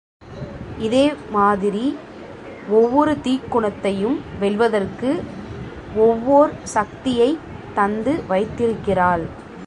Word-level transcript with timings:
இதே 0.79 1.13
மாதிரி 1.31 1.97
ஒவ்வொரு 2.69 3.17
தீக்குணத்தையும் 3.23 4.19
வெல்வதற்கு 4.39 5.23
ஒவ்வோர் 5.97 6.51
சக்தியைத் 6.63 7.39
தந்து 7.73 8.23
வைத்திருக்கிறாள். 8.27 9.25